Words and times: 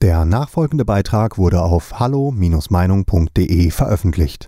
Der 0.00 0.24
nachfolgende 0.24 0.84
Beitrag 0.84 1.38
wurde 1.38 1.60
auf 1.60 1.98
hallo-meinung.de 1.98 3.70
veröffentlicht. 3.72 4.46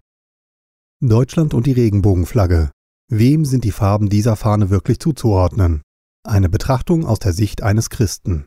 Deutschland 1.03 1.55
und 1.55 1.67
die 1.67 1.73
Regenbogenflagge. 1.73 2.71
Wem 3.09 3.45
sind 3.45 3.65
die 3.65 3.73
Farben 3.73 4.09
dieser 4.09 4.37
Fahne 4.37 4.71
wirklich 4.71 5.01
zuzuordnen? 5.01 5.83
Eine 6.25 6.49
Betrachtung 6.49 7.05
aus 7.05 7.19
der 7.19 7.33
Sicht 7.33 7.65
eines 7.65 7.91
Christen. 7.91 8.47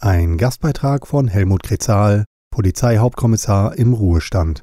Ein 0.00 0.38
Gastbeitrag 0.38 1.08
von 1.08 1.26
Helmut 1.26 1.64
Krezal, 1.64 2.24
Polizeihauptkommissar 2.52 3.76
im 3.76 3.92
Ruhestand. 3.92 4.62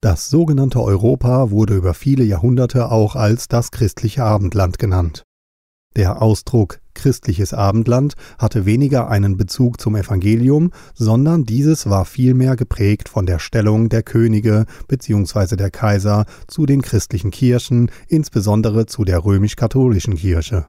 Das 0.00 0.30
sogenannte 0.30 0.80
Europa 0.80 1.50
wurde 1.50 1.74
über 1.74 1.94
viele 1.94 2.22
Jahrhunderte 2.22 2.92
auch 2.92 3.16
als 3.16 3.48
das 3.48 3.72
christliche 3.72 4.22
Abendland 4.22 4.78
genannt. 4.78 5.24
Der 5.96 6.22
Ausdruck 6.22 6.78
christliches 6.94 7.52
Abendland 7.52 8.14
hatte 8.38 8.66
weniger 8.66 9.08
einen 9.08 9.36
Bezug 9.36 9.80
zum 9.80 9.96
Evangelium, 9.96 10.70
sondern 10.94 11.44
dieses 11.44 11.88
war 11.88 12.04
vielmehr 12.04 12.56
geprägt 12.56 13.08
von 13.08 13.26
der 13.26 13.38
Stellung 13.38 13.88
der 13.88 14.02
Könige 14.02 14.66
bzw. 14.88 15.56
der 15.56 15.70
Kaiser 15.70 16.26
zu 16.46 16.66
den 16.66 16.82
christlichen 16.82 17.30
Kirchen, 17.30 17.90
insbesondere 18.08 18.86
zu 18.86 19.04
der 19.04 19.24
römisch-katholischen 19.24 20.16
Kirche. 20.16 20.66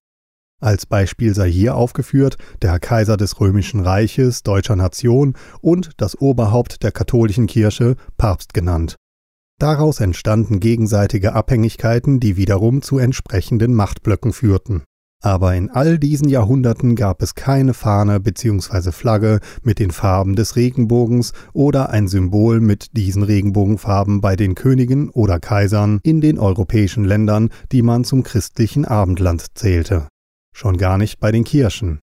Als 0.61 0.85
Beispiel 0.85 1.35
sei 1.35 1.51
hier 1.51 1.75
aufgeführt 1.75 2.37
der 2.61 2.79
Kaiser 2.79 3.17
des 3.17 3.39
römischen 3.39 3.81
Reiches 3.81 4.41
deutscher 4.41 4.75
Nation 4.75 5.35
und 5.61 5.91
das 5.97 6.19
Oberhaupt 6.19 6.81
der 6.81 6.91
katholischen 6.91 7.47
Kirche, 7.47 7.95
Papst 8.17 8.53
genannt. 8.53 8.95
Daraus 9.59 9.99
entstanden 10.01 10.59
gegenseitige 10.59 11.33
Abhängigkeiten, 11.33 12.19
die 12.19 12.35
wiederum 12.35 12.81
zu 12.81 12.97
entsprechenden 12.97 13.73
Machtblöcken 13.73 14.33
führten. 14.33 14.83
Aber 15.25 15.55
in 15.55 15.71
all 15.71 15.97
diesen 15.97 16.29
Jahrhunderten 16.29 16.95
gab 16.95 17.23
es 17.23 17.33
keine 17.33 17.73
Fahne 17.73 18.19
bzw. 18.19 18.91
Flagge 18.91 19.39
mit 19.63 19.79
den 19.79 19.89
Farben 19.89 20.35
des 20.35 20.55
Regenbogens 20.55 21.33
oder 21.51 21.89
ein 21.89 22.07
Symbol 22.07 22.61
mit 22.61 22.95
diesen 22.95 23.23
Regenbogenfarben 23.23 24.21
bei 24.21 24.35
den 24.35 24.53
Königen 24.53 25.09
oder 25.09 25.39
Kaisern 25.39 25.99
in 26.03 26.21
den 26.21 26.37
europäischen 26.37 27.05
Ländern, 27.05 27.49
die 27.71 27.81
man 27.81 28.03
zum 28.03 28.21
christlichen 28.21 28.85
Abendland 28.85 29.57
zählte. 29.57 30.09
Schon 30.55 30.77
gar 30.77 30.99
nicht 30.99 31.19
bei 31.19 31.31
den 31.31 31.43
Kirchen. 31.43 31.97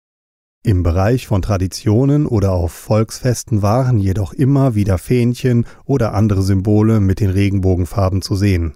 Im 0.64 0.82
Bereich 0.82 1.28
von 1.28 1.42
Traditionen 1.42 2.26
oder 2.26 2.50
auf 2.50 2.72
Volksfesten 2.72 3.62
waren 3.62 4.00
jedoch 4.00 4.32
immer 4.32 4.74
wieder 4.74 4.98
Fähnchen 4.98 5.64
oder 5.84 6.12
andere 6.14 6.42
Symbole 6.42 6.98
mit 6.98 7.20
den 7.20 7.30
Regenbogenfarben 7.30 8.20
zu 8.20 8.34
sehen. 8.34 8.74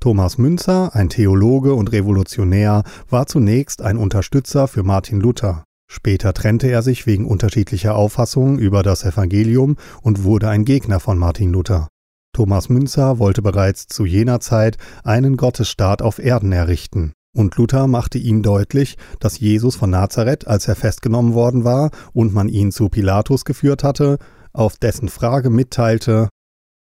Thomas 0.00 0.38
Münzer, 0.38 0.94
ein 0.94 1.08
Theologe 1.08 1.74
und 1.74 1.90
Revolutionär, 1.90 2.84
war 3.10 3.26
zunächst 3.26 3.82
ein 3.82 3.96
Unterstützer 3.96 4.68
für 4.68 4.84
Martin 4.84 5.20
Luther. 5.20 5.64
Später 5.90 6.32
trennte 6.32 6.68
er 6.68 6.82
sich 6.82 7.04
wegen 7.06 7.26
unterschiedlicher 7.26 7.96
Auffassungen 7.96 8.60
über 8.60 8.84
das 8.84 9.02
Evangelium 9.02 9.76
und 10.00 10.22
wurde 10.22 10.48
ein 10.50 10.64
Gegner 10.64 11.00
von 11.00 11.18
Martin 11.18 11.50
Luther. 11.50 11.88
Thomas 12.32 12.68
Münzer 12.68 13.18
wollte 13.18 13.42
bereits 13.42 13.88
zu 13.88 14.04
jener 14.04 14.38
Zeit 14.38 14.76
einen 15.02 15.36
Gottesstaat 15.36 16.00
auf 16.00 16.20
Erden 16.20 16.52
errichten. 16.52 17.12
Und 17.36 17.56
Luther 17.56 17.88
machte 17.88 18.18
ihm 18.18 18.44
deutlich, 18.44 18.98
dass 19.18 19.40
Jesus 19.40 19.74
von 19.74 19.90
Nazareth, 19.90 20.46
als 20.46 20.68
er 20.68 20.76
festgenommen 20.76 21.34
worden 21.34 21.64
war 21.64 21.90
und 22.12 22.32
man 22.32 22.48
ihn 22.48 22.70
zu 22.70 22.88
Pilatus 22.88 23.44
geführt 23.44 23.82
hatte, 23.82 24.18
auf 24.52 24.76
dessen 24.76 25.08
Frage 25.08 25.50
mitteilte 25.50 26.28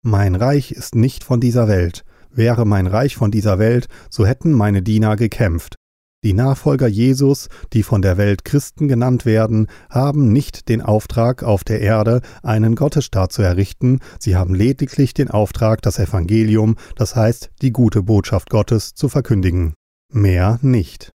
Mein 0.02 0.34
Reich 0.34 0.72
ist 0.72 0.96
nicht 0.96 1.22
von 1.22 1.38
dieser 1.38 1.68
Welt, 1.68 2.04
Wäre 2.34 2.66
mein 2.66 2.86
Reich 2.86 3.16
von 3.16 3.30
dieser 3.30 3.58
Welt, 3.58 3.86
so 4.10 4.27
hätten 4.27 4.52
meine 4.52 4.82
Diener 4.82 5.16
gekämpft. 5.16 5.77
Die 6.24 6.32
Nachfolger 6.32 6.86
Jesus, 6.86 7.48
die 7.74 7.82
von 7.82 8.00
der 8.00 8.16
Welt 8.16 8.46
Christen 8.46 8.88
genannt 8.88 9.26
werden, 9.26 9.68
haben 9.91 10.32
nicht 10.32 10.70
den 10.70 10.80
Auftrag, 10.80 11.42
auf 11.42 11.64
der 11.64 11.80
Erde 11.80 12.22
einen 12.42 12.76
Gottesstaat 12.76 13.30
zu 13.30 13.42
errichten, 13.42 14.00
sie 14.18 14.34
haben 14.34 14.54
lediglich 14.54 15.12
den 15.12 15.30
Auftrag, 15.30 15.82
das 15.82 15.98
Evangelium, 15.98 16.76
das 16.96 17.14
heißt 17.14 17.50
die 17.60 17.72
gute 17.72 18.02
Botschaft 18.02 18.48
Gottes, 18.48 18.94
zu 18.94 19.10
verkündigen. 19.10 19.75
Mehr 20.10 20.59
nicht. 20.62 21.13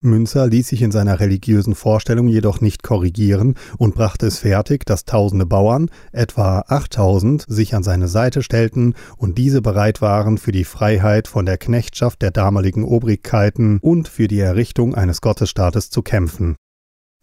Münzer 0.00 0.46
ließ 0.46 0.68
sich 0.68 0.82
in 0.82 0.92
seiner 0.92 1.18
religiösen 1.18 1.74
Vorstellung 1.74 2.28
jedoch 2.28 2.60
nicht 2.60 2.84
korrigieren 2.84 3.56
und 3.78 3.96
brachte 3.96 4.26
es 4.26 4.38
fertig, 4.38 4.86
dass 4.86 5.04
tausende 5.04 5.44
Bauern, 5.44 5.90
etwa 6.12 6.60
8000, 6.68 7.44
sich 7.48 7.74
an 7.74 7.82
seine 7.82 8.06
Seite 8.06 8.44
stellten 8.44 8.94
und 9.16 9.38
diese 9.38 9.60
bereit 9.60 10.00
waren, 10.00 10.38
für 10.38 10.52
die 10.52 10.62
Freiheit 10.62 11.26
von 11.26 11.46
der 11.46 11.58
Knechtschaft 11.58 12.22
der 12.22 12.30
damaligen 12.30 12.84
Obrigkeiten 12.84 13.80
und 13.82 14.06
für 14.06 14.28
die 14.28 14.38
Errichtung 14.38 14.94
eines 14.94 15.20
Gottesstaates 15.20 15.90
zu 15.90 16.02
kämpfen. 16.02 16.54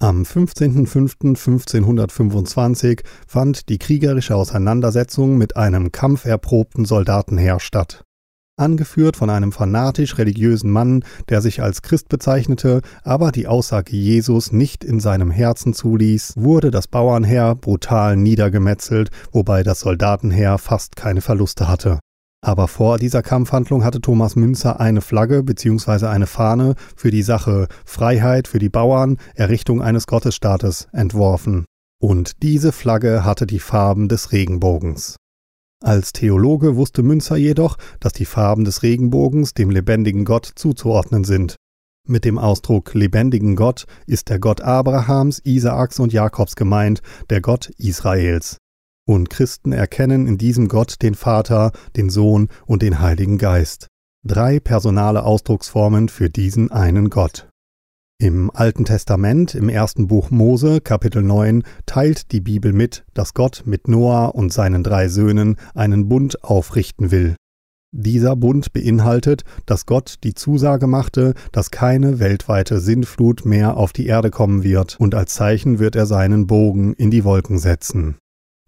Am 0.02 0.24
15.05.1525 0.24 3.06
fand 3.26 3.70
die 3.70 3.78
kriegerische 3.78 4.36
Auseinandersetzung 4.36 5.38
mit 5.38 5.56
einem 5.56 5.94
kampferprobten 5.94 6.84
Soldatenheer 6.84 7.62
statt 7.62 8.05
angeführt 8.58 9.18
von 9.18 9.30
einem 9.30 9.52
fanatisch 9.52 10.18
religiösen 10.18 10.72
Mann, 10.72 11.04
der 11.30 11.42
sich 11.42 11.62
als 11.62 11.82
Christ 11.82 12.10
bezeichnete, 12.10 12.82
aber 13.04 13.32
die 13.32 13.48
Aussage 13.48 13.96
Jesus 13.96 14.52
nicht 14.52 14.84
in 14.84 15.00
seinem 15.00 15.32
Herzen 15.32 15.74
zuließ, 15.74 16.34
wurde 16.38 16.72
das 16.72 16.88
Bauernheer 16.88 17.56
brutal 17.56 18.16
niedergemetzelt, 18.16 19.10
wobei 19.32 19.64
das 19.64 19.82
Soldatenheer 19.82 20.58
fast 20.58 20.96
keine 20.96 21.22
Verluste 21.22 21.68
hatte. 21.68 22.00
Aber 22.46 22.68
vor 22.68 23.00
dieser 23.00 23.24
Kampfhandlung 23.24 23.84
hatte 23.84 24.02
Thomas 24.02 24.36
Münzer 24.36 24.80
eine 24.80 25.02
Flagge 25.02 25.42
bzw. 25.42 26.06
eine 26.06 26.28
Fahne 26.28 26.76
für 26.96 27.10
die 27.10 27.24
Sache 27.24 27.68
Freiheit 27.86 28.48
für 28.48 28.60
die 28.60 28.70
Bauern, 28.70 29.18
Errichtung 29.34 29.82
eines 29.82 30.06
Gottesstaates 30.06 30.88
entworfen. 30.92 31.66
Und 32.00 32.44
diese 32.44 32.72
Flagge 32.72 33.26
hatte 33.26 33.48
die 33.48 33.60
Farben 33.60 34.10
des 34.10 34.32
Regenbogens. 34.32 35.16
Als 35.86 36.14
Theologe 36.14 36.78
wusste 36.78 37.04
Münzer 37.04 37.36
jedoch, 37.36 37.78
dass 38.00 38.12
die 38.12 38.26
Farben 38.26 38.66
des 38.66 38.82
Regenbogens 38.82 39.54
dem 39.54 39.70
lebendigen 39.70 40.26
Gott 40.26 40.52
zuzuordnen 40.56 41.24
sind. 41.24 41.58
Mit 42.08 42.26
dem 42.26 42.40
Ausdruck 42.40 42.96
lebendigen 42.96 43.56
Gott 43.56 43.86
ist 44.08 44.30
der 44.30 44.40
Gott 44.40 44.62
Abrahams, 44.62 45.44
Isaaks 45.46 46.00
und 46.00 46.12
Jakobs 46.12 46.56
gemeint, 46.56 47.04
der 47.30 47.40
Gott 47.40 47.70
Israels. 47.78 48.58
Und 49.08 49.30
Christen 49.30 49.74
erkennen 49.74 50.26
in 50.26 50.40
diesem 50.40 50.70
Gott 50.70 51.04
den 51.04 51.14
Vater, 51.14 51.72
den 51.96 52.10
Sohn 52.10 52.50
und 52.66 52.82
den 52.82 53.00
Heiligen 53.00 53.38
Geist. 53.38 53.86
Drei 54.26 54.60
personale 54.60 55.22
Ausdrucksformen 55.22 56.10
für 56.10 56.32
diesen 56.32 56.72
einen 56.72 57.12
Gott. 57.12 57.48
Im 58.18 58.50
Alten 58.50 58.86
Testament, 58.86 59.56
im 59.56 59.68
ersten 59.68 60.08
Buch 60.08 60.32
Mose, 60.32 60.80
Kapitel 60.80 61.22
9, 61.22 61.64
teilt 61.86 62.32
die 62.32 62.40
Bibel 62.40 62.72
mit, 62.72 63.04
dass 63.14 63.34
Gott 63.34 63.64
mit 63.66 63.90
Noah 63.90 64.34
und 64.34 64.54
seinen 64.54 64.84
drei 64.84 65.10
Söhnen 65.10 65.58
einen 65.74 66.08
Bund 66.08 66.42
aufrichten 66.42 67.12
will. 67.12 67.36
Dieser 67.92 68.38
Bund 68.38 68.72
beinhaltet, 68.72 69.44
dass 69.66 69.86
Gott 69.86 70.16
die 70.24 70.34
Zusage 70.34 70.88
machte, 70.88 71.34
dass 71.52 71.72
keine 71.72 72.20
weltweite 72.20 72.80
Sintflut 72.80 73.44
mehr 73.44 73.76
auf 73.76 73.92
die 73.92 74.06
Erde 74.06 74.32
kommen 74.32 74.64
wird, 74.64 74.98
und 74.98 75.14
als 75.14 75.34
Zeichen 75.34 75.80
wird 75.80 75.98
er 75.98 76.06
seinen 76.06 76.48
Bogen 76.48 76.94
in 76.94 77.12
die 77.12 77.26
Wolken 77.26 77.60
setzen. 77.60 78.16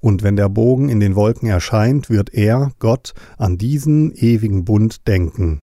Und 0.02 0.24
wenn 0.24 0.36
der 0.36 0.50
Bogen 0.50 0.90
in 0.90 1.00
den 1.00 1.16
Wolken 1.16 1.48
erscheint, 1.48 2.10
wird 2.10 2.34
er, 2.34 2.74
Gott, 2.80 3.14
an 3.38 3.58
diesen 3.58 4.12
ewigen 4.12 4.66
Bund 4.66 5.08
denken. 5.08 5.60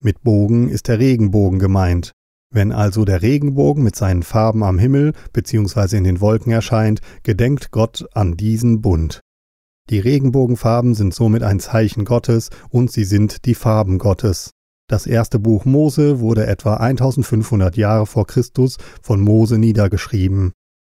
Mit 0.00 0.22
Bogen 0.22 0.68
ist 0.68 0.86
der 0.86 1.00
Regenbogen 1.00 1.58
gemeint, 1.58 2.12
wenn 2.54 2.72
also 2.72 3.04
der 3.04 3.20
Regenbogen 3.20 3.82
mit 3.82 3.96
seinen 3.96 4.22
Farben 4.22 4.62
am 4.62 4.78
Himmel 4.78 5.12
bzw. 5.32 5.96
in 5.96 6.04
den 6.04 6.20
Wolken 6.20 6.52
erscheint, 6.52 7.00
gedenkt 7.24 7.72
Gott 7.72 8.06
an 8.14 8.36
diesen 8.36 8.80
Bund. 8.80 9.20
Die 9.90 9.98
Regenbogenfarben 9.98 10.94
sind 10.94 11.12
somit 11.12 11.42
ein 11.42 11.60
Zeichen 11.60 12.04
Gottes 12.06 12.48
und 12.70 12.90
sie 12.90 13.04
sind 13.04 13.44
die 13.44 13.54
Farben 13.54 13.98
Gottes. 13.98 14.52
Das 14.88 15.06
erste 15.06 15.38
Buch 15.38 15.64
Mose 15.64 16.20
wurde 16.20 16.46
etwa 16.46 16.76
1500 16.76 17.76
Jahre 17.76 18.06
vor 18.06 18.26
Christus 18.26 18.78
von 19.02 19.20
Mose 19.20 19.58
niedergeschrieben. 19.58 20.52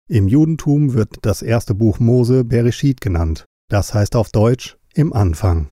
Im 0.09 0.29
Judentum 0.29 0.95
wird 0.95 1.17
das 1.23 1.43
erste 1.43 1.75
Buch 1.75 1.99
Mose 1.99 2.45
Bereshit 2.45 3.01
genannt. 3.01 3.47
Das 3.69 3.95
heißt 3.95 4.15
auf 4.15 4.31
Deutsch 4.31 4.77
im 4.95 5.13
Anfang. 5.13 5.69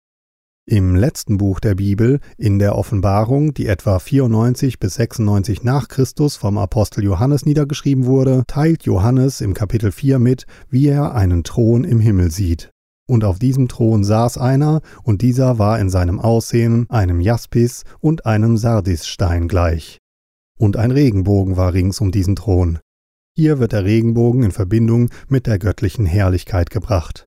Im 0.67 0.97
letzten 0.97 1.37
Buch 1.37 1.61
der 1.61 1.75
Bibel, 1.75 2.21
in 2.39 2.59
der 2.59 2.75
Offenbarung, 2.75 3.53
die 3.53 3.67
etwa 3.67 3.99
94 3.99 4.79
bis 4.79 4.95
96 4.95 5.63
nach 5.63 5.89
Christus 5.89 6.37
vom 6.37 6.57
Apostel 6.57 7.05
Johannes 7.05 7.45
niedergeschrieben 7.45 8.07
wurde, 8.07 8.45
teilt 8.47 8.85
Johannes 8.85 9.43
im 9.43 9.53
Kapitel 9.53 9.93
4 9.93 10.19
mit, 10.19 10.47
wie 10.71 10.89
er 10.89 11.15
einen 11.15 11.45
Thron 11.45 11.85
im 11.85 12.01
Himmel 12.01 12.31
sieht. 12.31 12.71
Und 13.07 13.25
auf 13.25 13.39
diesem 13.39 13.69
Thron 13.69 14.05
saß 14.05 14.39
einer, 14.39 14.81
und 15.03 15.21
dieser 15.21 15.59
war 15.59 15.79
in 15.79 15.91
seinem 15.91 16.19
Aussehen 16.19 16.87
einem 16.89 17.21
Jaspis 17.21 17.85
und 18.01 18.25
einem 18.25 18.57
Sardisstein 18.57 19.49
gleich. 19.49 19.99
Und 20.59 20.79
ein 20.79 20.93
Regenbogen 20.93 21.59
war 21.59 21.75
rings 21.75 22.01
um 22.01 22.11
diesen 22.11 22.37
Thron. 22.37 22.79
Hier 23.37 23.59
wird 23.59 23.73
der 23.73 23.85
Regenbogen 23.85 24.43
in 24.43 24.53
Verbindung 24.53 25.11
mit 25.29 25.47
der 25.47 25.59
göttlichen 25.59 26.07
Herrlichkeit 26.07 26.71
gebracht. 26.71 27.27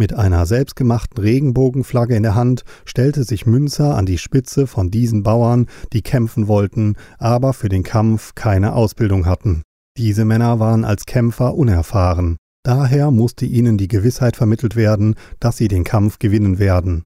Mit 0.00 0.14
einer 0.14 0.46
selbstgemachten 0.46 1.22
Regenbogenflagge 1.22 2.16
in 2.16 2.22
der 2.22 2.34
Hand 2.34 2.64
stellte 2.86 3.22
sich 3.22 3.44
Münzer 3.44 3.98
an 3.98 4.06
die 4.06 4.16
Spitze 4.16 4.66
von 4.66 4.90
diesen 4.90 5.22
Bauern, 5.22 5.66
die 5.92 6.00
kämpfen 6.00 6.48
wollten, 6.48 6.96
aber 7.18 7.52
für 7.52 7.68
den 7.68 7.82
Kampf 7.82 8.34
keine 8.34 8.72
Ausbildung 8.72 9.26
hatten. 9.26 9.60
Diese 9.98 10.24
Männer 10.24 10.58
waren 10.58 10.86
als 10.86 11.04
Kämpfer 11.04 11.54
unerfahren. 11.54 12.38
Daher 12.64 13.10
musste 13.10 13.44
ihnen 13.44 13.76
die 13.76 13.88
Gewissheit 13.88 14.36
vermittelt 14.36 14.74
werden, 14.74 15.16
dass 15.38 15.58
sie 15.58 15.68
den 15.68 15.84
Kampf 15.84 16.18
gewinnen 16.18 16.58
werden. 16.58 17.02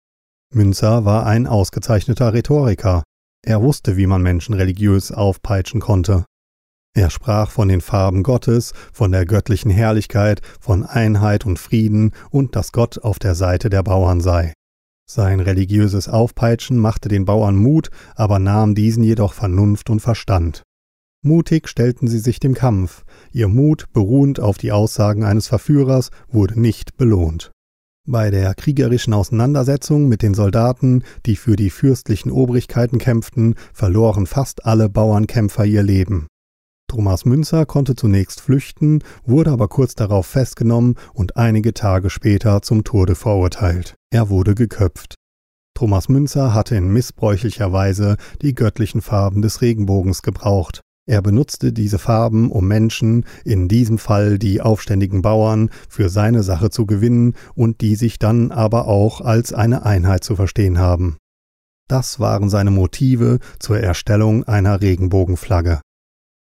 Münzer 0.55 1.05
war 1.05 1.27
ein 1.27 1.49
ausgezeichneter 1.49 2.33
Rhetoriker. 2.33 3.03
Er 3.45 3.61
wusste, 3.61 3.97
wie 3.97 4.07
man 4.07 4.23
Menschen 4.23 4.55
religiös 4.55 5.11
aufpeitschen 5.11 5.81
konnte. 5.81 6.27
Er 6.97 7.11
sprach 7.11 7.51
von 7.51 7.69
den 7.69 7.81
Farben 7.81 8.23
Gottes, 8.23 8.73
von 8.93 9.11
der 9.11 9.27
göttlichen 9.27 9.71
Herrlichkeit, 9.71 10.41
von 10.61 10.85
Einheit 10.85 11.45
und 11.45 11.59
Frieden 11.59 12.13
und 12.31 12.55
dass 12.55 12.71
Gott 12.71 12.99
auf 12.99 13.19
der 13.19 13.35
Seite 13.35 13.69
der 13.69 13.83
Bauern 13.83 14.21
sei. 14.21 14.53
Sein 15.11 15.41
religiöses 15.41 16.09
Aufpeitschen 16.09 16.79
machte 16.79 17.09
den 17.09 17.25
Bauern 17.25 17.57
Mut, 17.57 17.91
aber 18.15 18.39
nahm 18.39 18.75
diesen 18.75 19.03
jedoch 19.03 19.35
Vernunft 19.35 19.91
und 19.91 20.01
Verstand. 20.01 20.63
Mutig 21.23 21.69
stellten 21.69 22.07
sie 22.07 22.21
sich 22.21 22.39
dem 22.39 22.55
Kampf, 22.55 23.05
ihr 23.33 23.49
Mut, 23.49 23.87
beruhend 23.93 24.41
auf 24.41 24.57
die 24.57 24.73
Aussagen 24.73 25.25
eines 25.25 25.49
Verführers, 25.49 26.11
wurde 26.29 26.61
nicht 26.61 26.97
belohnt. 26.97 27.51
Bei 28.07 28.31
der 28.31 28.55
kriegerischen 28.55 29.15
Auseinandersetzung 29.15 30.07
mit 30.07 30.23
den 30.23 30.35
Soldaten, 30.35 31.03
die 31.27 31.37
für 31.37 31.57
die 31.57 31.71
fürstlichen 31.71 32.31
Obrigkeiten 32.31 32.99
kämpften, 32.99 33.57
verloren 33.73 34.27
fast 34.27 34.67
alle 34.67 34.91
Bauernkämpfer 34.91 35.65
ihr 35.65 35.83
Leben. 35.83 36.27
Thomas 36.89 37.25
Münzer 37.25 37.67
konnte 37.67 37.97
zunächst 37.97 38.41
flüchten, 38.41 39.03
wurde 39.25 39.51
aber 39.51 39.69
kurz 39.69 39.95
darauf 39.95 40.27
festgenommen 40.27 40.95
und 41.13 41.37
einige 41.37 41.75
Tage 41.75 42.11
später 42.11 42.63
zum 42.63 42.85
Tode 42.85 43.15
verurteilt. 43.15 43.97
Er 44.11 44.29
wurde 44.29 44.55
geköpft. 44.55 45.17
Thomas 45.77 46.09
Münzer 46.09 46.55
hatte 46.55 46.77
in 46.77 46.93
missbräuchlicher 46.93 47.73
Weise 47.73 48.17
die 48.43 48.55
göttlichen 48.55 49.01
Farben 49.01 49.43
des 49.43 49.61
Regenbogens 49.61 50.23
gebraucht. 50.23 50.83
Er 51.07 51.21
benutzte 51.21 51.73
diese 51.73 51.99
Farben, 51.99 52.51
um 52.51 52.67
Menschen, 52.67 53.27
in 53.45 53.69
diesem 53.69 53.99
Fall 53.99 54.39
die 54.39 54.63
aufständigen 54.63 55.21
Bauern, 55.21 55.71
für 55.89 56.09
seine 56.09 56.43
Sache 56.43 56.71
zu 56.71 56.87
gewinnen 56.87 57.35
und 57.55 57.81
die 57.81 57.97
sich 57.97 58.19
dann 58.19 58.53
aber 58.53 58.87
auch 58.87 59.21
als 59.21 59.53
eine 59.53 59.85
Einheit 59.85 60.25
zu 60.25 60.37
verstehen 60.37 60.79
haben. 60.79 61.17
Das 61.89 62.21
waren 62.21 62.49
seine 62.49 62.71
Motive 62.71 63.41
zur 63.59 63.81
Erstellung 63.81 64.45
einer 64.45 64.81
Regenbogenflagge. 64.81 65.81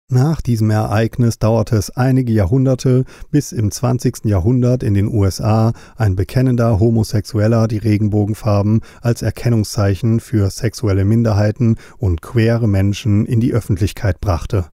Nach 0.09 0.39
diesem 0.39 0.69
Ereignis 0.69 1.37
dauerte 1.37 1.75
es 1.75 1.89
einige 1.89 2.31
Jahrhunderte, 2.31 3.03
bis 3.29 3.51
im 3.51 3.71
20. 3.71 4.23
Jahrhundert 4.23 4.81
in 4.81 4.93
den 4.93 5.13
USA 5.13 5.73
ein 5.97 6.15
bekennender 6.15 6.79
Homosexueller 6.79 7.67
die 7.67 7.77
Regenbogenfarben 7.77 8.79
als 9.01 9.21
Erkennungszeichen 9.21 10.21
für 10.21 10.49
sexuelle 10.49 11.03
Minderheiten 11.03 11.75
und 11.97 12.21
queere 12.21 12.69
Menschen 12.69 13.25
in 13.25 13.41
die 13.41 13.53
Öffentlichkeit 13.53 14.21
brachte. 14.21 14.69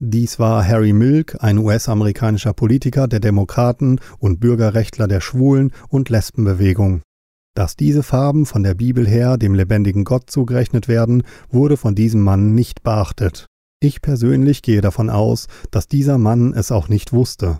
Dies 0.00 0.40
war 0.40 0.66
Harry 0.66 0.92
Milk, 0.92 1.36
ein 1.38 1.58
US-amerikanischer 1.58 2.52
Politiker 2.52 3.06
der 3.06 3.20
Demokraten 3.20 4.00
und 4.18 4.40
Bürgerrechtler 4.40 5.06
der 5.06 5.20
Schwulen- 5.20 5.70
und 5.90 6.08
Lesbenbewegung. 6.08 7.02
Dass 7.54 7.76
diese 7.76 8.02
Farben 8.02 8.46
von 8.46 8.64
der 8.64 8.74
Bibel 8.74 9.06
her 9.06 9.36
dem 9.36 9.54
lebendigen 9.54 10.02
Gott 10.02 10.28
zugerechnet 10.28 10.88
werden, 10.88 11.22
wurde 11.50 11.76
von 11.76 11.94
diesem 11.94 12.20
Mann 12.20 12.56
nicht 12.56 12.82
beachtet. 12.82 13.46
Ich 13.82 14.00
persönlich 14.00 14.62
gehe 14.62 14.80
davon 14.80 15.10
aus, 15.10 15.48
dass 15.72 15.88
dieser 15.88 16.16
Mann 16.16 16.54
es 16.54 16.70
auch 16.70 16.86
nicht 16.86 17.12
wusste. 17.12 17.58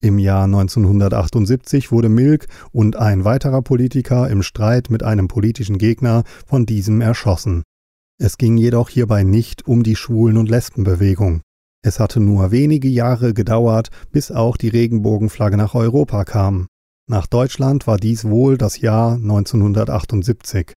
Im 0.00 0.18
Jahr 0.18 0.44
1978 0.44 1.92
wurde 1.92 2.08
Milk 2.08 2.46
und 2.72 2.96
ein 2.96 3.26
weiterer 3.26 3.60
Politiker 3.60 4.30
im 4.30 4.42
Streit 4.42 4.88
mit 4.88 5.02
einem 5.02 5.28
politischen 5.28 5.76
Gegner 5.76 6.24
von 6.46 6.64
diesem 6.64 7.02
erschossen. 7.02 7.64
Es 8.18 8.38
ging 8.38 8.56
jedoch 8.56 8.88
hierbei 8.88 9.24
nicht 9.24 9.68
um 9.68 9.82
die 9.82 9.94
Schwulen- 9.94 10.38
und 10.38 10.48
Lesbenbewegung. 10.48 11.42
Es 11.82 12.00
hatte 12.00 12.18
nur 12.18 12.50
wenige 12.50 12.88
Jahre 12.88 13.34
gedauert, 13.34 13.90
bis 14.10 14.30
auch 14.30 14.56
die 14.56 14.68
Regenbogenflagge 14.68 15.58
nach 15.58 15.74
Europa 15.74 16.24
kam. 16.24 16.68
Nach 17.10 17.26
Deutschland 17.26 17.86
war 17.86 17.98
dies 17.98 18.24
wohl 18.24 18.56
das 18.56 18.80
Jahr 18.80 19.16
1978. 19.16 20.72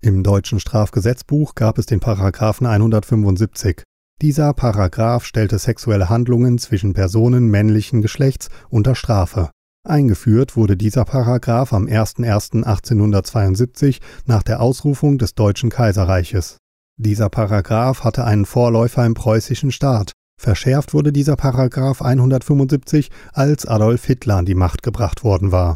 Im 0.00 0.22
deutschen 0.22 0.58
Strafgesetzbuch 0.58 1.54
gab 1.54 1.76
es 1.76 1.84
den 1.84 2.00
Paragraphen 2.00 2.66
175. 2.66 3.84
Dieser 4.22 4.54
Paragraph 4.54 5.24
stellte 5.24 5.58
sexuelle 5.58 6.08
Handlungen 6.08 6.58
zwischen 6.58 6.92
Personen 6.92 7.50
männlichen 7.50 8.02
Geschlechts 8.02 8.50
unter 8.70 8.94
Strafe. 8.94 9.50
Eingeführt 9.82 10.56
wurde 10.56 10.76
dieser 10.76 11.04
Paragraph 11.04 11.72
am 11.72 11.86
01.01.1872 11.86 13.98
nach 14.24 14.44
der 14.44 14.60
Ausrufung 14.60 15.18
des 15.18 15.34
Deutschen 15.34 15.70
Kaiserreiches. 15.70 16.58
Dieser 16.96 17.30
Paragraph 17.30 18.04
hatte 18.04 18.24
einen 18.24 18.46
Vorläufer 18.46 19.04
im 19.04 19.14
preußischen 19.14 19.72
Staat. 19.72 20.12
Verschärft 20.40 20.94
wurde 20.94 21.12
dieser 21.12 21.34
Paragraph 21.34 22.00
175, 22.00 23.10
als 23.32 23.66
Adolf 23.66 24.04
Hitler 24.04 24.36
an 24.36 24.46
die 24.46 24.54
Macht 24.54 24.84
gebracht 24.84 25.24
worden 25.24 25.50
war. 25.50 25.74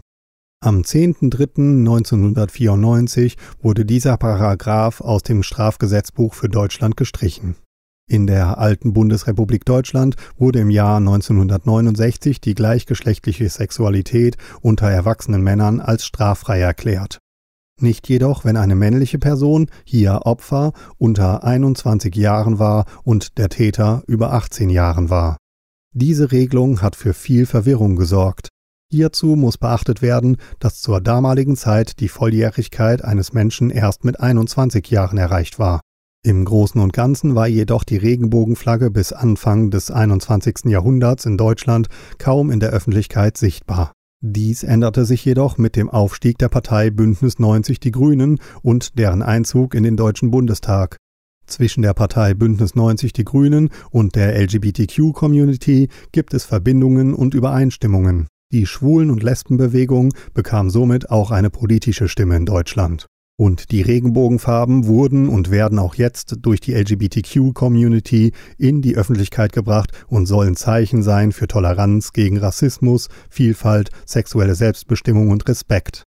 Am 0.64 0.82
10.03.1994 0.82 3.34
wurde 3.60 3.84
dieser 3.84 4.16
Paragraph 4.18 5.00
aus 5.00 5.24
dem 5.24 5.42
Strafgesetzbuch 5.42 6.32
für 6.32 6.48
Deutschland 6.48 6.96
gestrichen. 6.96 7.56
In 8.08 8.28
der 8.28 8.58
alten 8.58 8.92
Bundesrepublik 8.92 9.64
Deutschland 9.64 10.14
wurde 10.38 10.60
im 10.60 10.70
Jahr 10.70 10.98
1969 10.98 12.40
die 12.40 12.54
gleichgeschlechtliche 12.54 13.48
Sexualität 13.48 14.36
unter 14.60 14.88
erwachsenen 14.88 15.42
Männern 15.42 15.80
als 15.80 16.06
straffrei 16.06 16.60
erklärt. 16.60 17.18
Nicht 17.80 18.08
jedoch, 18.08 18.44
wenn 18.44 18.56
eine 18.56 18.76
männliche 18.76 19.18
Person, 19.18 19.68
hier 19.84 20.20
Opfer, 20.24 20.72
unter 20.98 21.42
21 21.42 22.14
Jahren 22.14 22.60
war 22.60 22.86
und 23.02 23.38
der 23.38 23.48
Täter 23.48 24.04
über 24.06 24.32
18 24.32 24.70
Jahren 24.70 25.10
war. 25.10 25.36
Diese 25.92 26.30
Regelung 26.30 26.82
hat 26.82 26.94
für 26.94 27.12
viel 27.12 27.44
Verwirrung 27.44 27.96
gesorgt. 27.96 28.50
Hierzu 28.88 29.34
muss 29.34 29.58
beachtet 29.58 30.00
werden, 30.00 30.36
dass 30.60 30.80
zur 30.80 31.00
damaligen 31.00 31.56
Zeit 31.56 31.98
die 31.98 32.08
Volljährigkeit 32.08 33.02
eines 33.02 33.32
Menschen 33.32 33.70
erst 33.70 34.04
mit 34.04 34.20
21 34.20 34.88
Jahren 34.90 35.18
erreicht 35.18 35.58
war. 35.58 35.80
Im 36.22 36.44
Großen 36.44 36.80
und 36.80 36.92
Ganzen 36.92 37.34
war 37.34 37.46
jedoch 37.46 37.84
die 37.84 37.96
Regenbogenflagge 37.96 38.90
bis 38.90 39.12
Anfang 39.12 39.70
des 39.70 39.90
21. 39.90 40.64
Jahrhunderts 40.64 41.24
in 41.24 41.36
Deutschland 41.36 41.88
kaum 42.18 42.50
in 42.50 42.58
der 42.58 42.70
Öffentlichkeit 42.70 43.38
sichtbar. 43.38 43.92
Dies 44.22 44.64
änderte 44.64 45.04
sich 45.04 45.24
jedoch 45.24 45.56
mit 45.56 45.76
dem 45.76 45.88
Aufstieg 45.88 46.38
der 46.38 46.48
Partei 46.48 46.90
Bündnis 46.90 47.38
90 47.38 47.78
Die 47.78 47.92
Grünen 47.92 48.40
und 48.62 48.98
deren 48.98 49.22
Einzug 49.22 49.74
in 49.74 49.84
den 49.84 49.96
Deutschen 49.96 50.30
Bundestag. 50.30 50.96
Zwischen 51.46 51.82
der 51.82 51.94
Partei 51.94 52.34
Bündnis 52.34 52.74
90 52.74 53.12
Die 53.12 53.24
Grünen 53.24 53.70
und 53.90 54.16
der 54.16 54.36
LGBTQ-Community 54.36 55.88
gibt 56.10 56.34
es 56.34 56.44
Verbindungen 56.44 57.14
und 57.14 57.34
Übereinstimmungen. 57.34 58.26
Die 58.52 58.66
Schwulen- 58.66 59.10
und 59.10 59.22
Lesbenbewegung 59.22 60.12
bekam 60.34 60.70
somit 60.70 61.10
auch 61.10 61.30
eine 61.30 61.50
politische 61.50 62.08
Stimme 62.08 62.36
in 62.36 62.46
Deutschland. 62.46 63.06
Und 63.38 63.70
die 63.70 63.82
Regenbogenfarben 63.82 64.86
wurden 64.86 65.28
und 65.28 65.50
werden 65.50 65.78
auch 65.78 65.94
jetzt 65.94 66.36
durch 66.40 66.60
die 66.60 66.72
LGBTQ-Community 66.72 68.32
in 68.56 68.80
die 68.80 68.96
Öffentlichkeit 68.96 69.52
gebracht 69.52 69.92
und 70.08 70.24
sollen 70.24 70.56
Zeichen 70.56 71.02
sein 71.02 71.32
für 71.32 71.46
Toleranz 71.46 72.12
gegen 72.12 72.38
Rassismus, 72.38 73.08
Vielfalt, 73.28 73.90
sexuelle 74.06 74.54
Selbstbestimmung 74.54 75.28
und 75.28 75.46
Respekt. 75.48 76.04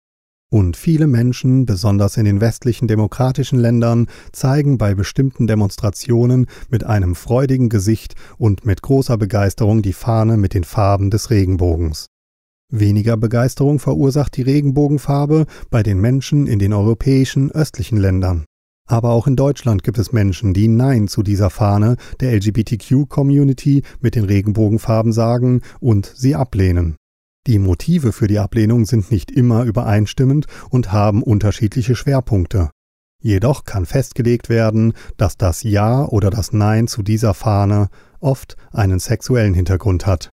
Und 0.51 0.75
viele 0.75 1.05
Menschen, 1.05 1.67
besonders 1.67 2.17
in 2.17 2.25
den 2.25 2.41
westlichen 2.41 2.87
demokratischen 2.87 3.59
Ländern, 3.59 4.07
zeigen 4.31 4.79
bei 4.79 4.95
bestimmten 4.95 5.45
Demonstrationen 5.45 6.47
mit 6.69 6.83
einem 6.83 7.13
freudigen 7.13 7.69
Gesicht 7.69 8.15
und 8.39 8.65
mit 8.65 8.81
großer 8.81 9.19
Begeisterung 9.19 9.83
die 9.83 9.93
Fahne 9.93 10.37
mit 10.37 10.55
den 10.55 10.63
Farben 10.63 11.11
des 11.11 11.29
Regenbogens. 11.29 12.07
Weniger 12.71 13.17
Begeisterung 13.17 13.79
verursacht 13.79 14.37
die 14.37 14.43
Regenbogenfarbe 14.43 15.47
bei 15.71 15.81
den 15.81 15.99
Menschen 15.99 16.45
in 16.45 16.59
den 16.59 16.71
europäischen 16.71 17.51
östlichen 17.51 17.97
Ländern. 17.97 18.45
Aber 18.87 19.09
auch 19.09 19.27
in 19.27 19.35
Deutschland 19.35 19.83
gibt 19.83 19.97
es 19.97 20.11
Menschen, 20.11 20.53
die 20.53 20.67
Nein 20.67 21.07
zu 21.07 21.23
dieser 21.23 21.49
Fahne 21.49 21.95
der 22.19 22.33
LGBTQ-Community 22.33 23.83
mit 23.99 24.15
den 24.15 24.25
Regenbogenfarben 24.25 25.13
sagen 25.13 25.61
und 25.79 26.11
sie 26.15 26.35
ablehnen. 26.35 26.95
Die 27.47 27.57
Motive 27.57 28.11
für 28.11 28.27
die 28.27 28.39
Ablehnung 28.39 28.85
sind 28.85 29.11
nicht 29.11 29.31
immer 29.31 29.63
übereinstimmend 29.63 30.45
und 30.69 30.91
haben 30.91 31.23
unterschiedliche 31.23 31.95
Schwerpunkte. 31.95 32.69
Jedoch 33.21 33.63
kann 33.63 33.85
festgelegt 33.85 34.49
werden, 34.49 34.93
dass 35.17 35.37
das 35.37 35.63
Ja 35.63 36.05
oder 36.05 36.29
das 36.29 36.53
Nein 36.53 36.87
zu 36.87 37.01
dieser 37.01 37.33
Fahne 37.33 37.89
oft 38.19 38.57
einen 38.71 38.99
sexuellen 38.99 39.53
Hintergrund 39.53 40.05
hat. 40.05 40.29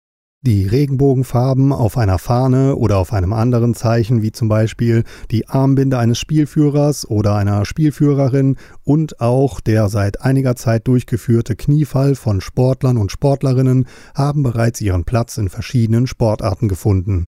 Die 0.46 0.68
Regenbogenfarben 0.68 1.72
auf 1.72 1.98
einer 1.98 2.20
Fahne 2.20 2.76
oder 2.76 2.98
auf 2.98 3.14
einem 3.14 3.32
anderen 3.32 3.76
Zeichen, 3.76 4.22
wie 4.22 4.34
zum 4.34 4.50
Beispiel 4.50 5.06
die 5.32 5.48
Armbinde 5.48 5.98
eines 5.98 6.20
Spielführers 6.20 7.10
oder 7.10 7.36
einer 7.36 7.64
Spielführerin 7.64 8.58
und 8.84 9.22
auch 9.22 9.62
der 9.62 9.88
seit 9.88 10.20
einiger 10.20 10.58
Zeit 10.58 10.86
durchgeführte 10.90 11.56
Kniefall 11.56 12.16
von 12.16 12.42
Sportlern 12.42 12.98
und 12.98 13.10
Sportlerinnen, 13.10 13.88
haben 14.16 14.44
bereits 14.44 14.82
ihren 14.82 15.06
Platz 15.06 15.38
in 15.38 15.48
verschiedenen 15.48 16.08
Sportarten 16.08 16.68
gefunden. 16.68 17.24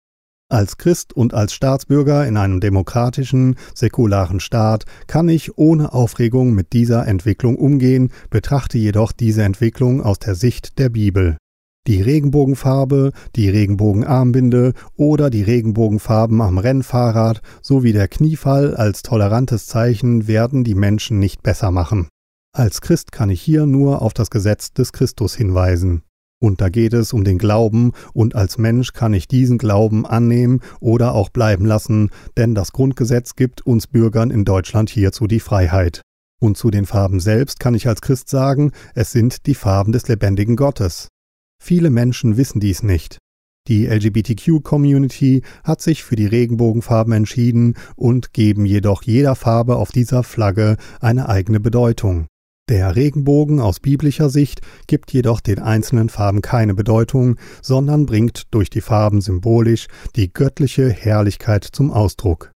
Als 0.50 0.77
Christ 0.77 1.13
und 1.13 1.34
als 1.34 1.53
Staatsbürger 1.53 2.27
in 2.27 2.36
einem 2.36 2.60
demokratischen, 2.60 3.55
säkularen 3.74 4.41
Staat 4.41 4.84
kann 5.07 5.29
ich 5.29 5.57
ohne 5.57 5.93
Aufregung 5.93 6.53
mit 6.53 6.74
dieser 6.74 7.07
Entwicklung 7.07 7.55
umgehen, 7.55 8.12
betrachte 8.29 8.77
jedoch 8.77 9.13
diese 9.13 9.43
Entwicklung 9.43 10.01
aus 10.03 10.19
der 10.19 10.36
Sicht 10.36 10.79
der 10.79 10.89
Bibel. 10.89 11.38
Die 11.88 12.01
Regenbogenfarbe, 12.01 13.12
die 13.36 13.48
Regenbogenarmbinde 13.50 14.74
oder 14.96 15.30
die 15.30 15.44
Regenbogenfarben 15.44 16.42
am 16.42 16.58
Rennfahrrad 16.58 17.42
sowie 17.62 17.94
der 17.94 18.08
Kniefall 18.08 18.75
als 18.75 19.04
tolerantes 19.04 19.68
Zeichen 19.68 20.27
werden 20.27 20.63
die 20.63 20.74
Menschen 20.74 21.20
nicht 21.20 21.44
besser 21.44 21.70
machen. 21.70 22.08
Als 22.54 22.82
Christ 22.82 23.12
kann 23.12 23.30
ich 23.30 23.42
hier 23.42 23.68
nur 23.68 24.01
auf 24.01 24.13
das 24.13 24.32
Gesetz 24.32 24.74
des 24.74 24.94
Christus 24.94 25.36
hinweisen. 25.36 26.01
Und 26.42 26.60
da 26.60 26.70
geht 26.70 26.94
es 26.94 27.13
um 27.13 27.24
den 27.24 27.38
Glauben, 27.38 27.92
und 28.13 28.36
als 28.36 28.58
Mensch 28.58 28.94
kann 28.94 29.13
ich 29.13 29.27
diesen 29.27 29.58
Glauben 29.58 30.06
annehmen 30.06 30.62
oder 30.80 31.13
auch 31.13 31.30
bleiben 31.30 31.65
lassen, 31.65 32.10
denn 32.36 32.56
das 32.56 32.72
Grundgesetz 32.72 33.36
gibt 33.36 33.65
uns 33.65 33.88
Bürgern 33.88 34.32
in 34.32 34.44
Deutschland 34.44 34.89
hierzu 34.89 35.27
die 35.27 35.39
Freiheit. 35.39 36.01
Und 36.42 36.58
zu 36.58 36.72
den 36.72 36.86
Farben 36.86 37.20
selbst 37.20 37.60
kann 37.60 37.75
ich 37.75 37.88
als 37.88 38.01
Christ 38.01 38.30
sagen, 38.30 38.72
es 38.94 39.12
sind 39.12 39.46
die 39.46 39.56
Farben 39.56 39.92
des 39.92 40.08
lebendigen 40.08 40.56
Gottes. 40.56 41.10
Viele 41.67 41.89
Menschen 41.89 42.38
wissen 42.38 42.60
dies 42.60 42.84
nicht. 42.84 43.17
Die 43.67 43.88
LGBTQ-Community 43.88 45.41
hat 45.63 45.81
sich 45.81 46.03
für 46.03 46.15
die 46.15 46.27
Regenbogenfarben 46.27 47.12
entschieden 47.12 47.74
und 47.95 48.34
geben 48.34 48.67
jedoch 48.67 49.01
jeder 49.01 49.34
Farbe 49.34 49.77
auf 49.77 49.91
dieser 49.91 50.22
Flagge 50.22 50.77
eine 51.01 51.27
eigene 51.27 51.60
Bedeutung. 51.60 52.27
Der 52.69 52.95
Regenbogen 52.95 53.60
aus 53.60 53.79
biblischer 53.79 54.29
Sicht 54.29 54.62
gibt 54.86 55.12
jedoch 55.12 55.41
den 55.41 55.57
einzelnen 55.57 56.10
Farben 56.10 56.43
keine 56.43 56.75
Bedeutung, 56.75 57.38
sondern 57.63 58.05
bringt 58.05 58.43
durch 58.53 58.69
die 58.69 58.81
Farben 58.81 59.19
symbolisch 59.22 59.88
die 60.15 60.31
göttliche 60.31 60.91
Herrlichkeit 60.91 61.63
zum 61.63 61.89
Ausdruck. 61.89 62.51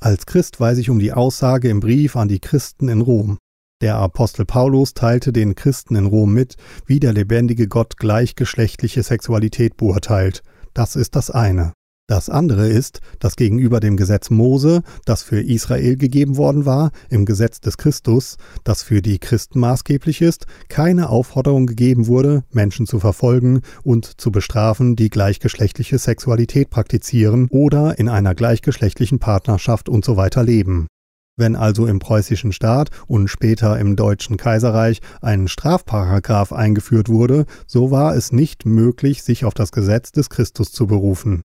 Als 0.00 0.24
Christ 0.24 0.58
weiß 0.58 0.78
ich 0.78 0.88
um 0.88 0.98
die 1.00 1.12
Aussage 1.12 1.68
im 1.68 1.80
Brief 1.80 2.16
an 2.16 2.28
die 2.28 2.40
Christen 2.40 2.88
in 2.88 3.02
Rom. 3.02 3.36
Der 3.80 3.94
Apostel 3.94 4.44
Paulus 4.44 4.92
teilte 4.92 5.32
den 5.32 5.54
Christen 5.54 5.94
in 5.94 6.06
Rom 6.06 6.34
mit, 6.34 6.56
wie 6.86 6.98
der 6.98 7.12
lebendige 7.12 7.68
Gott 7.68 7.96
gleichgeschlechtliche 7.96 9.04
Sexualität 9.04 9.76
beurteilt. 9.76 10.42
Das 10.74 10.96
ist 10.96 11.14
das 11.14 11.30
eine. 11.30 11.74
Das 12.08 12.28
andere 12.28 12.66
ist, 12.66 13.00
dass 13.20 13.36
gegenüber 13.36 13.78
dem 13.78 13.96
Gesetz 13.96 14.30
Mose, 14.30 14.82
das 15.04 15.22
für 15.22 15.40
Israel 15.40 15.96
gegeben 15.96 16.36
worden 16.38 16.66
war, 16.66 16.90
im 17.08 17.24
Gesetz 17.24 17.60
des 17.60 17.76
Christus, 17.76 18.36
das 18.64 18.82
für 18.82 19.00
die 19.00 19.20
Christen 19.20 19.60
maßgeblich 19.60 20.22
ist, 20.22 20.46
keine 20.68 21.10
Aufforderung 21.10 21.66
gegeben 21.66 22.08
wurde, 22.08 22.42
Menschen 22.50 22.86
zu 22.86 22.98
verfolgen 22.98 23.60
und 23.84 24.20
zu 24.20 24.32
bestrafen, 24.32 24.96
die 24.96 25.10
gleichgeschlechtliche 25.10 25.98
Sexualität 25.98 26.70
praktizieren 26.70 27.46
oder 27.50 27.96
in 27.98 28.08
einer 28.08 28.34
gleichgeschlechtlichen 28.34 29.20
Partnerschaft 29.20 29.88
und 29.88 30.04
so 30.04 30.16
leben. 30.40 30.88
Wenn 31.38 31.54
also 31.54 31.86
im 31.86 32.00
preußischen 32.00 32.52
Staat 32.52 32.90
und 33.06 33.28
später 33.28 33.78
im 33.78 33.94
deutschen 33.94 34.36
Kaiserreich 34.36 35.00
ein 35.22 35.46
Strafparagraph 35.46 36.52
eingeführt 36.52 37.08
wurde, 37.08 37.46
so 37.68 37.92
war 37.92 38.16
es 38.16 38.32
nicht 38.32 38.66
möglich, 38.66 39.22
sich 39.22 39.44
auf 39.44 39.54
das 39.54 39.70
Gesetz 39.70 40.10
des 40.10 40.30
Christus 40.30 40.72
zu 40.72 40.88
berufen. 40.88 41.42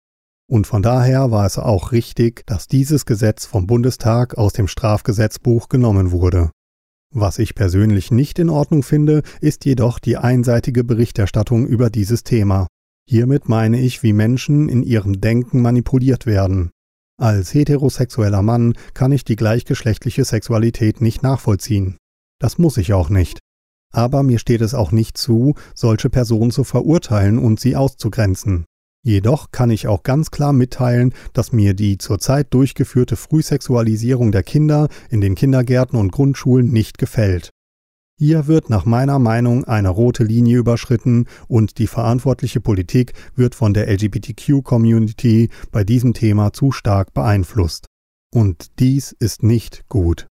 Und 0.50 0.66
von 0.66 0.82
daher 0.82 1.30
war 1.30 1.46
es 1.46 1.60
auch 1.60 1.92
richtig, 1.92 2.44
dass 2.48 2.68
dieses 2.68 3.06
Gesetz 3.06 3.46
vom 3.46 3.68
Bundestag 3.68 4.36
aus 4.36 4.54
dem 4.54 4.68
Strafgesetzbuch 4.68 5.70
genommen 5.70 6.12
wurde. 6.12 6.50
Was 7.12 7.38
ich 7.38 7.54
persönlich 7.54 8.10
nicht 8.10 8.40
in 8.40 8.50
Ordnung 8.50 8.82
finde, 8.82 9.22
ist 9.42 9.64
jedoch 9.64 10.00
die 10.00 10.18
einseitige 10.18 10.84
Berichterstattung 10.84 11.68
über 11.68 11.92
dieses 11.92 12.24
Thema. 12.24 12.66
Hiermit 13.08 13.48
meine 13.48 13.80
ich, 13.80 14.02
wie 14.02 14.14
Menschen 14.14 14.70
in 14.70 14.82
ihrem 14.82 15.22
Denken 15.22 15.62
manipuliert 15.62 16.26
werden. 16.26 16.72
Als 17.20 17.54
heterosexueller 17.54 18.42
Mann 18.42 18.74
kann 18.94 19.12
ich 19.12 19.24
die 19.24 19.36
gleichgeschlechtliche 19.36 20.26
Sexualität 20.26 21.00
nicht 21.00 21.22
nachvollziehen. 21.22 21.98
Das 22.40 22.58
muss 22.58 22.78
ich 22.78 22.94
auch 22.94 23.10
nicht. 23.10 23.40
Aber 23.92 24.24
mir 24.24 24.40
steht 24.40 24.62
es 24.62 24.74
auch 24.74 24.92
nicht 24.92 25.18
zu, 25.18 25.54
solche 25.76 26.10
Personen 26.10 26.50
zu 26.50 26.64
verurteilen 26.64 27.38
und 27.38 27.60
sie 27.60 27.76
auszugrenzen. 27.76 28.66
Jedoch 29.06 29.52
kann 29.52 29.70
ich 29.70 29.88
auch 29.88 30.02
ganz 30.02 30.32
klar 30.32 30.54
mitteilen, 30.54 31.14
dass 31.34 31.52
mir 31.52 31.74
die 31.74 31.98
zurzeit 31.98 32.54
durchgeführte 32.54 33.16
Frühsexualisierung 33.18 34.32
der 34.32 34.44
Kinder 34.44 34.88
in 35.10 35.22
den 35.22 35.36
Kindergärten 35.36 36.00
und 36.00 36.12
Grundschulen 36.12 36.72
nicht 36.72 36.98
gefällt. 36.98 37.50
Hier 38.20 38.48
wird 38.48 38.70
nach 38.70 38.86
meiner 38.86 39.18
Meinung 39.18 39.64
eine 39.64 39.90
rote 39.90 40.24
Linie 40.24 40.58
überschritten 40.58 41.26
und 41.48 41.80
die 41.80 41.88
verantwortliche 41.88 42.62
Politik 42.62 43.14
wird 43.36 43.56
von 43.56 43.74
der 43.74 43.90
LGBTQ-Community 43.92 45.50
bei 45.72 45.84
diesem 45.84 46.14
Thema 46.14 46.54
zu 46.54 46.72
stark 46.72 47.14
beeinflusst. 47.14 47.88
Und 48.32 48.80
dies 48.80 49.12
ist 49.12 49.44
nicht 49.44 49.88
gut. 49.90 50.28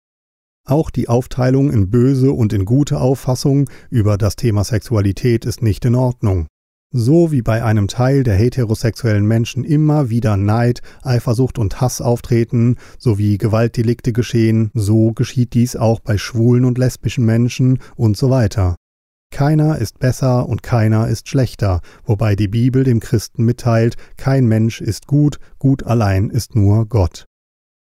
Auch 0.64 0.90
die 0.90 1.08
Aufteilung 1.08 1.72
in 1.72 1.90
böse 1.90 2.32
und 2.32 2.52
in 2.52 2.64
gute 2.64 3.00
Auffassung 3.00 3.68
über 3.90 4.16
das 4.16 4.36
Thema 4.36 4.62
Sexualität 4.62 5.44
ist 5.44 5.60
nicht 5.60 5.84
in 5.84 5.96
Ordnung. 5.96 6.46
So 6.94 7.32
wie 7.32 7.40
bei 7.40 7.64
einem 7.64 7.88
Teil 7.88 8.22
der 8.22 8.34
heterosexuellen 8.34 9.24
Menschen 9.24 9.64
immer 9.64 10.10
wieder 10.10 10.36
Neid, 10.36 10.82
Eifersucht 11.02 11.58
und 11.58 11.80
Hass 11.80 12.02
auftreten, 12.02 12.76
sowie 12.98 13.38
Gewaltdelikte 13.38 14.12
geschehen, 14.12 14.70
so 14.74 15.12
geschieht 15.12 15.54
dies 15.54 15.74
auch 15.74 16.00
bei 16.00 16.18
schwulen 16.18 16.66
und 16.66 16.76
lesbischen 16.76 17.24
Menschen 17.24 17.78
und 17.96 18.18
so 18.18 18.28
weiter. 18.28 18.76
Keiner 19.30 19.78
ist 19.78 20.00
besser 20.00 20.46
und 20.46 20.62
keiner 20.62 21.08
ist 21.08 21.30
schlechter, 21.30 21.80
wobei 22.04 22.36
die 22.36 22.48
Bibel 22.48 22.84
dem 22.84 23.00
Christen 23.00 23.44
mitteilt, 23.44 23.96
kein 24.18 24.46
Mensch 24.46 24.82
ist 24.82 25.06
gut, 25.06 25.38
gut 25.58 25.84
allein 25.84 26.28
ist 26.28 26.54
nur 26.54 26.84
Gott. 26.84 27.24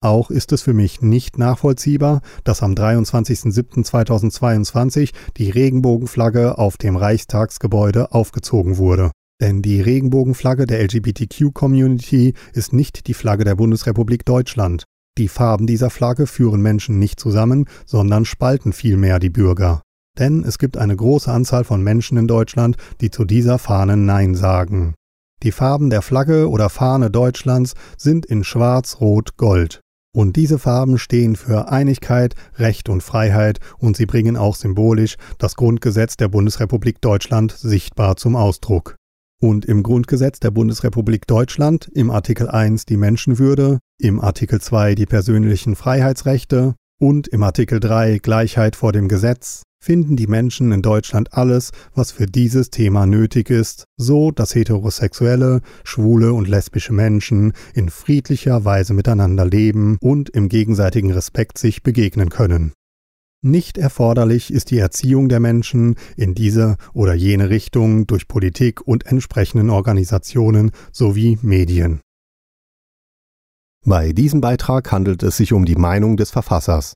Auch 0.01 0.32
ist 0.32 0.53
es 0.53 0.62
für 0.62 0.74
mich 0.74 1.01
nicht 1.01 1.38
nachvollziehbar, 1.38 2.22
dass 2.46 2.63
am 2.63 2.74
23.07.2022 2.74 5.12
die 5.36 5.50
Regenbogenflagge 5.50 6.58
auf 6.58 6.77
dem 6.77 6.96
Reichstagsgebäude 6.96 8.13
aufgezogen 8.13 8.77
wurde. 8.77 9.12
Denn 9.41 9.62
die 9.62 9.82
Regenbogenflagge 9.82 10.68
der 10.68 10.82
LGBTQ-Community 10.84 12.34
ist 12.53 12.72
nicht 12.72 13.08
die 13.08 13.13
Flagge 13.13 13.44
der 13.44 13.56
Bundesrepublik 13.56 14.24
Deutschland. 14.24 14.86
Die 15.18 15.27
Farben 15.27 15.68
dieser 15.68 15.89
Flagge 15.89 16.27
führen 16.27 16.62
Menschen 16.62 16.98
nicht 16.98 17.20
zusammen, 17.20 17.65
sondern 17.86 18.24
spalten 18.24 18.72
vielmehr 18.72 19.20
die 19.20 19.29
Bürger. 19.29 19.82
Denn 20.18 20.46
es 20.46 20.60
gibt 20.60 20.77
eine 20.77 20.96
große 20.96 21.29
Anzahl 21.29 21.65
von 21.65 21.84
Menschen 21.84 22.18
in 22.18 22.27
Deutschland, 22.27 22.77
die 23.01 23.12
zu 23.12 23.25
dieser 23.25 23.60
Fahne 23.60 23.98
Nein 23.98 24.36
sagen. 24.36 24.96
Die 25.44 25.51
Farben 25.51 25.89
der 25.89 26.01
Flagge 26.01 26.50
oder 26.50 26.70
Fahne 26.70 27.12
Deutschlands 27.12 27.74
sind 27.98 28.25
in 28.25 28.46
Schwarz, 28.46 29.01
Rot, 29.01 29.36
Gold. 29.36 29.82
Und 30.16 30.36
diese 30.36 30.58
Farben 30.58 30.98
stehen 30.98 31.36
für 31.36 31.72
Einigkeit, 31.72 32.34
Recht 32.56 32.89
und 32.89 33.04
Freiheit 33.04 33.60
und 33.78 33.96
sie 33.96 34.08
bringen 34.08 34.38
auch 34.38 34.56
symbolisch 34.56 35.18
das 35.38 35.56
Grundgesetz 35.56 36.18
der 36.18 36.30
Bundesrepublik 36.30 37.00
Deutschland 37.00 37.51
sichtbar 37.51 38.16
zum 38.16 38.36
Ausdruck. 38.36 38.96
Und 39.42 39.66
im 39.66 39.84
Grundgesetz 39.84 40.39
der 40.39 40.51
Bundesrepublik 40.51 41.28
Deutschland 41.28 41.89
im 41.94 42.10
Artikel 42.10 42.50
1 42.50 42.86
die 42.86 42.98
Menschenwürde, 42.98 43.80
im 44.00 44.20
Artikel 44.20 44.60
2 44.60 44.96
die 44.96 45.06
persönlichen 45.06 45.75
Freiheitsrechte 45.75 46.75
und 47.00 47.28
im 47.28 47.44
Artikel 47.44 47.80
3 47.80 48.18
Gleichheit 48.18 48.75
vor 48.75 48.92
dem 48.92 49.08
Gesetz 49.08 49.63
finden 49.81 50.15
die 50.15 50.27
Menschen 50.27 50.71
in 50.71 50.81
Deutschland 50.81 51.33
alles, 51.33 51.71
was 51.95 52.12
für 52.12 52.25
dieses 52.25 52.69
Thema 52.69 53.05
nötig 53.05 53.50
ist, 53.50 53.86
so 53.98 54.31
dass 54.31 54.55
heterosexuelle, 54.55 55.62
schwule 55.83 56.33
und 56.33 56.48
lesbische 56.48 56.93
Menschen 56.93 57.53
in 57.74 57.89
friedlicher 57.89 58.65
Weise 58.65 58.93
miteinander 58.93 59.45
leben 59.45 59.98
und 60.01 60.29
im 60.29 60.50
gegenseitigen 60.50 61.12
Respekt 61.12 61.57
sich 61.57 61.81
begegnen 61.81 62.29
können. 62.29 62.74
Nicht 63.41 63.77
erforderlich 63.77 64.51
ist 64.51 64.69
die 64.69 64.79
Erziehung 64.79 65.29
der 65.29 65.39
Menschen 65.39 65.95
in 66.17 66.36
diese 66.36 66.75
oder 66.93 67.13
jene 67.13 67.50
Richtung 67.50 68.05
durch 68.05 68.27
Politik 68.27 68.86
und 68.86 69.05
entsprechenden 69.05 69.69
Organisationen 69.69 70.71
sowie 70.91 71.39
Medien. 71.41 72.01
Bei 73.86 74.12
diesem 74.12 74.41
Beitrag 74.41 74.91
handelt 74.91 75.24
es 75.24 75.38
sich 75.38 75.53
um 75.53 75.63
die 75.63 75.77
Meinung 75.77 76.17
des 76.17 76.31
Verfassers. 76.31 76.95